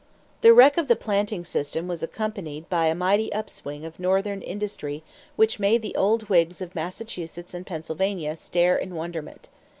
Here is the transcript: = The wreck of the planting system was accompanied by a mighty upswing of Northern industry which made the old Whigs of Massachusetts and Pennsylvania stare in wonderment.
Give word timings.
= 0.23 0.41
The 0.41 0.51
wreck 0.51 0.77
of 0.79 0.87
the 0.87 0.95
planting 0.95 1.45
system 1.45 1.87
was 1.87 2.01
accompanied 2.01 2.67
by 2.69 2.87
a 2.87 2.95
mighty 2.95 3.31
upswing 3.31 3.85
of 3.85 3.99
Northern 3.99 4.41
industry 4.41 5.03
which 5.35 5.59
made 5.59 5.83
the 5.83 5.93
old 5.95 6.23
Whigs 6.23 6.59
of 6.59 6.73
Massachusetts 6.73 7.53
and 7.53 7.67
Pennsylvania 7.67 8.35
stare 8.35 8.75
in 8.75 8.95
wonderment. 8.95 9.47